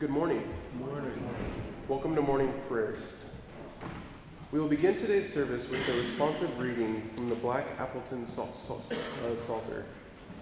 [0.00, 0.42] Good morning.
[0.78, 1.28] Good Morning.
[1.86, 3.16] Welcome to morning prayers.
[4.50, 8.92] We will begin today's service with a responsive reading from the Black Appleton Psal- Psal-
[8.92, 9.84] uh, Psalter.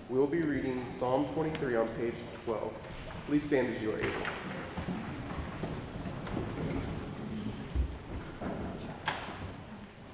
[0.09, 2.73] We will be reading Psalm 23 on page 12.
[3.27, 4.27] Please stand as you are able.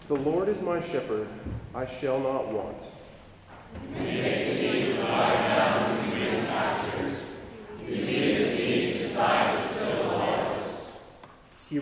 [0.08, 1.28] The Lord is my shepherd,
[1.74, 2.82] I shall not want.
[3.94, 4.33] He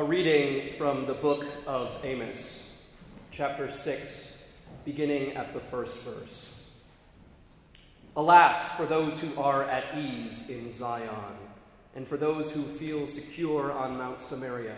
[0.00, 2.66] A reading from the book of Amos,
[3.30, 4.34] chapter 6,
[4.86, 6.54] beginning at the first verse.
[8.16, 11.36] Alas for those who are at ease in Zion,
[11.94, 14.76] and for those who feel secure on Mount Samaria,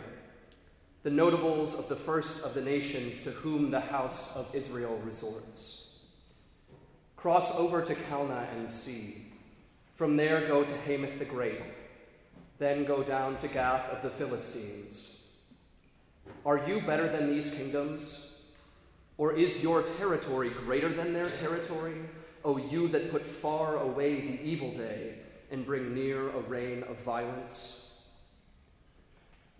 [1.04, 5.86] the notables of the first of the nations to whom the house of Israel resorts.
[7.14, 9.28] Cross over to Calneh and see.
[9.94, 11.60] From there go to Hamath the Great
[12.62, 15.11] then go down to Gath of the Philistines.
[16.44, 18.26] Are you better than these kingdoms?
[19.16, 21.96] Or is your territory greater than their territory?
[22.44, 25.14] O you that put far away the evil day
[25.50, 27.88] and bring near a reign of violence?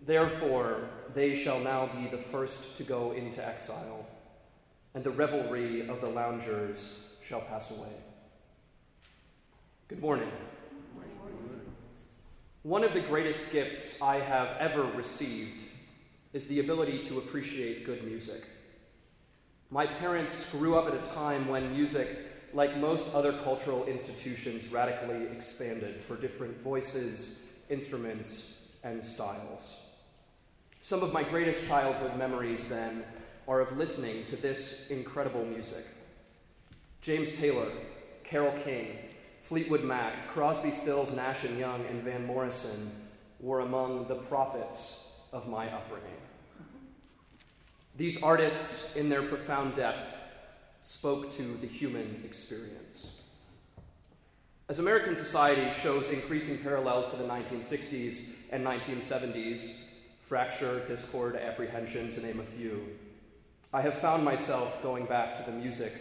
[0.05, 4.05] Therefore, they shall now be the first to go into exile,
[4.93, 7.93] and the revelry of the loungers shall pass away.
[9.87, 10.29] Good morning.
[12.63, 15.63] One of the greatest gifts I have ever received
[16.33, 18.43] is the ability to appreciate good music.
[19.69, 22.09] My parents grew up at a time when music,
[22.53, 28.53] like most other cultural institutions, radically expanded for different voices, instruments,
[28.83, 29.75] and styles.
[30.79, 33.03] Some of my greatest childhood memories, then,
[33.47, 35.85] are of listening to this incredible music.
[37.01, 37.69] James Taylor,
[38.23, 38.97] Carole King,
[39.39, 42.91] Fleetwood Mac, Crosby, Stills, Nash and Young, and Van Morrison
[43.39, 45.03] were among the prophets
[45.33, 46.09] of my upbringing.
[47.97, 50.05] These artists, in their profound depth,
[50.81, 53.07] spoke to the human experience.
[54.69, 59.75] As American society shows increasing parallels to the 1960s and 1970s,
[60.21, 62.87] fracture, discord, apprehension, to name a few,
[63.73, 65.93] I have found myself going back to the music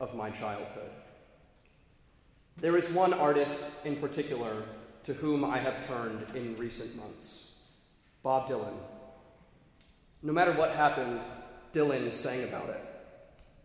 [0.00, 0.90] of my childhood.
[2.58, 4.64] There is one artist in particular
[5.04, 7.49] to whom I have turned in recent months
[8.22, 8.74] Bob Dylan.
[10.22, 11.20] No matter what happened,
[11.72, 12.84] Dylan sang about it.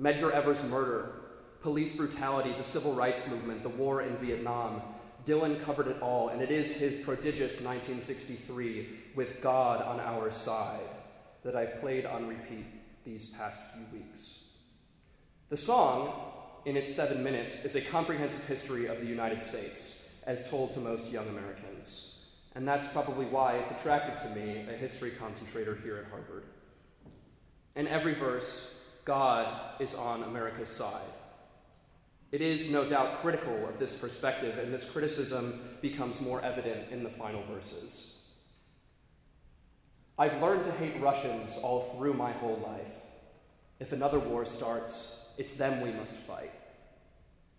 [0.02, 1.12] Medgar Evers' murder,
[1.62, 4.82] police brutality, the civil rights movement, the war in Vietnam.
[5.26, 10.90] Dylan covered it all, and it is his prodigious 1963, With God on Our Side,
[11.44, 12.66] that I've played on repeat
[13.04, 14.40] these past few weeks.
[15.50, 16.14] The song
[16.66, 20.80] in its seven minutes, is a comprehensive history of the United States, as told to
[20.80, 22.15] most young Americans.
[22.56, 26.46] And that's probably why it's attractive to me, a history concentrator here at Harvard.
[27.76, 28.74] In every verse,
[29.04, 31.02] God is on America's side.
[32.32, 37.04] It is no doubt critical of this perspective, and this criticism becomes more evident in
[37.04, 38.14] the final verses.
[40.18, 42.92] I've learned to hate Russians all through my whole life.
[43.80, 46.52] If another war starts, it's them we must fight.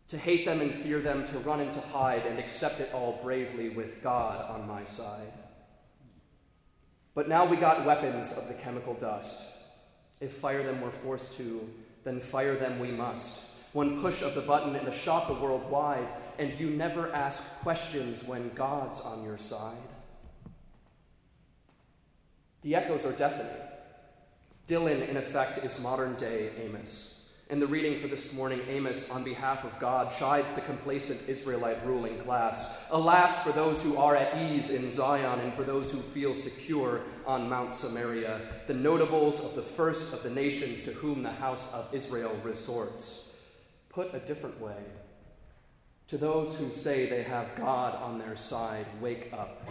[0.09, 3.19] To hate them and fear them, to run and to hide and accept it all
[3.23, 5.33] bravely with God on my side.
[7.15, 9.43] But now we got weapons of the chemical dust.
[10.21, 11.69] If fire them we're forced to,
[12.05, 13.41] then fire them we must.
[13.73, 16.07] One push of the button and a shot the world wide,
[16.39, 19.77] and you never ask questions when God's on your side.
[22.63, 23.53] The echoes are deafening.
[24.69, 27.16] Dylan, in effect, is modern day Amos.
[27.49, 31.87] In the reading for this morning, Amos, on behalf of God, chides the complacent Israelite
[31.87, 32.77] ruling class.
[32.91, 37.03] Alas for those who are at ease in Zion and for those who feel secure
[37.25, 41.73] on Mount Samaria, the notables of the first of the nations to whom the house
[41.73, 43.31] of Israel resorts.
[43.91, 44.83] Put a different way,
[46.09, 49.65] to those who say they have God on their side, wake up.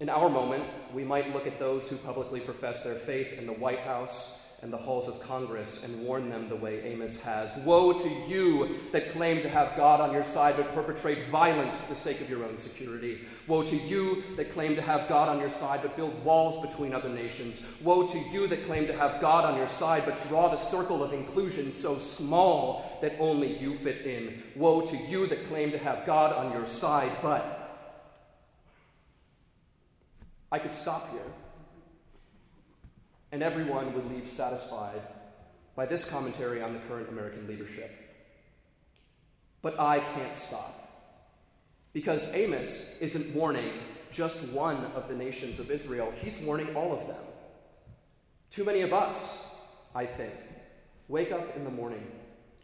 [0.00, 3.52] In our moment, we might look at those who publicly profess their faith in the
[3.52, 7.56] White House and the halls of Congress and warn them the way Amos has.
[7.64, 11.88] Woe to you that claim to have God on your side but perpetrate violence for
[11.88, 13.22] the sake of your own security.
[13.48, 16.94] Woe to you that claim to have God on your side but build walls between
[16.94, 17.60] other nations.
[17.82, 21.02] Woe to you that claim to have God on your side but draw the circle
[21.02, 24.44] of inclusion so small that only you fit in.
[24.54, 27.58] Woe to you that claim to have God on your side but.
[30.52, 31.22] I could stop here
[33.32, 35.00] and everyone would leave satisfied
[35.74, 37.90] by this commentary on the current American leadership.
[39.62, 40.78] But I can't stop.
[41.94, 43.72] Because Amos isn't warning
[44.10, 47.24] just one of the nations of Israel, he's warning all of them.
[48.50, 49.46] Too many of us,
[49.94, 50.34] I think,
[51.08, 52.06] wake up in the morning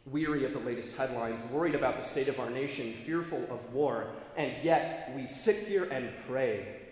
[0.04, 4.08] weary of the latest headlines, worried about the state of our nation, fearful of war,
[4.36, 6.87] and yet we sit here and pray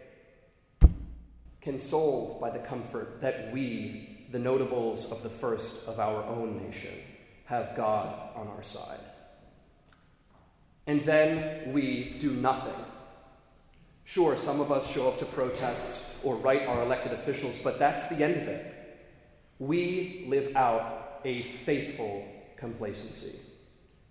[1.67, 6.95] consoled by the comfort that we, the notables of the first of our own nation,
[7.47, 9.01] have God on our side.
[10.87, 12.85] And then we do nothing.
[14.05, 18.07] Sure, some of us show up to protests or write our elected officials, but that's
[18.07, 19.01] the end of it.
[19.59, 22.25] We live out a faithful
[22.57, 23.41] complacency.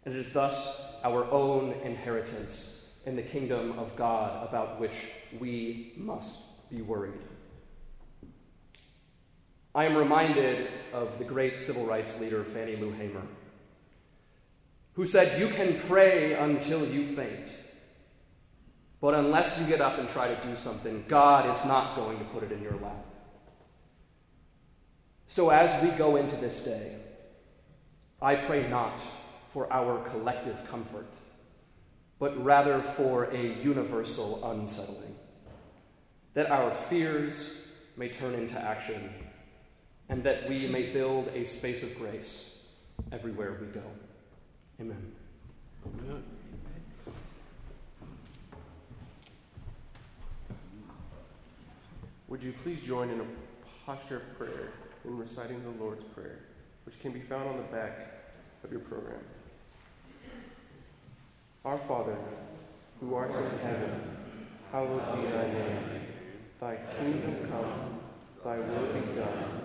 [0.03, 4.97] And it is thus our own inheritance in the kingdom of God about which
[5.39, 7.21] we must be worried.
[9.75, 13.27] I am reminded of the great civil rights leader Fannie Lou Hamer,
[14.93, 17.51] who said, You can pray until you faint,
[19.01, 22.23] but unless you get up and try to do something, God is not going to
[22.23, 23.05] put it in your lap.
[25.27, 26.95] So as we go into this day,
[28.21, 29.03] I pray not
[29.49, 31.13] for our collective comfort,
[32.17, 35.15] but rather for a universal unsettling,
[36.33, 37.59] that our fears
[37.97, 39.09] may turn into action
[40.09, 42.63] and that we may build a space of grace
[43.11, 43.83] everywhere we go.
[44.79, 45.11] Amen.
[45.85, 46.23] Amen.
[52.27, 53.25] Would you please join in a
[53.85, 54.71] posture of prayer
[55.05, 56.39] in reciting the Lord's Prayer,
[56.85, 58.33] which can be found on the back
[58.63, 59.19] of your program?
[61.63, 62.17] Our Father,
[62.99, 64.01] who art in heaven,
[64.71, 66.01] hallowed be thy name.
[66.59, 67.99] Thy kingdom come,
[68.43, 69.64] thy will be done,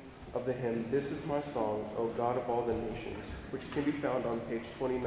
[0.33, 3.83] of the hymn, This is My Song, O God of All the Nations, which can
[3.83, 5.05] be found on page 29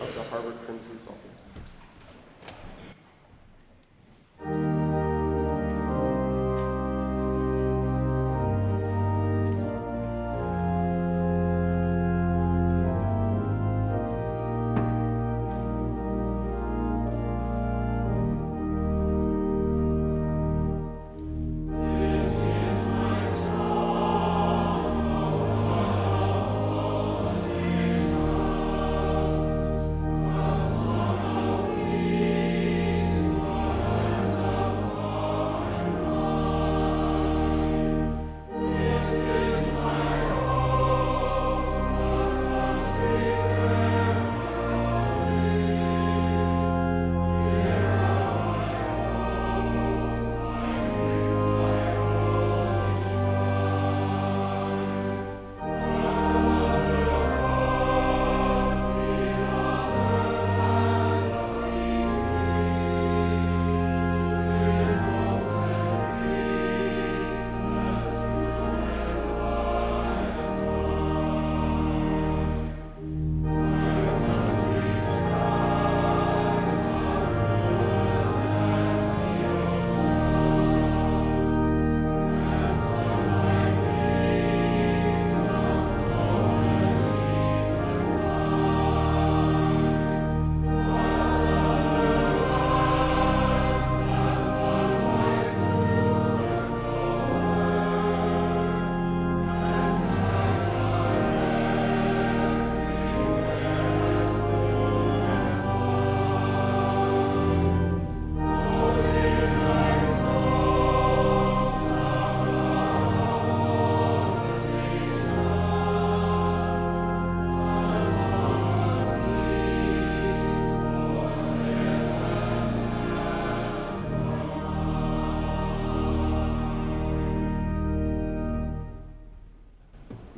[0.00, 1.18] of the Harvard Crimson Psalter.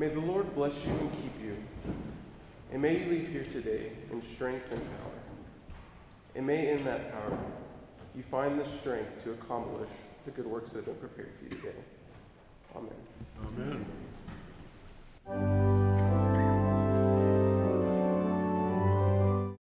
[0.05, 1.57] May the Lord bless you and keep you.
[2.71, 5.13] And may you leave here today in strength and power.
[6.35, 7.39] And may in that power
[8.15, 9.89] you find the strength to accomplish
[10.27, 11.73] the good works that have been prepared for you today.
[12.77, 13.87] Amen.
[15.27, 15.74] Amen.